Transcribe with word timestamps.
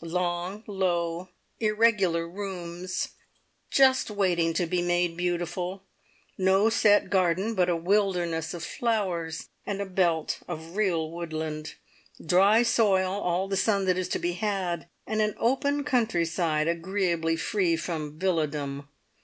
Long, 0.00 0.62
low, 0.68 1.28
irregular 1.58 2.28
rooms 2.30 3.08
just 3.68 4.12
waiting 4.12 4.54
to 4.54 4.64
be 4.64 4.80
made 4.80 5.16
beautiful; 5.16 5.82
no 6.38 6.70
set 6.70 7.10
garden, 7.10 7.56
but 7.56 7.68
a 7.68 7.74
wilderness 7.74 8.54
of 8.54 8.62
flowers, 8.62 9.48
and 9.66 9.80
a 9.80 9.84
belt 9.86 10.38
of 10.46 10.76
real 10.76 11.10
woodland; 11.10 11.74
dry 12.24 12.62
soil, 12.62 13.10
all 13.12 13.48
the 13.48 13.56
sun 13.56 13.86
that 13.86 13.98
is 13.98 14.06
to 14.10 14.20
be 14.20 14.34
had, 14.34 14.86
and 15.04 15.20
an 15.20 15.34
open 15.36 15.82
country 15.82 16.24
side 16.24 16.68
agreeably 16.68 17.34
free 17.34 17.74
from 17.74 18.20
villadom. 18.20 18.86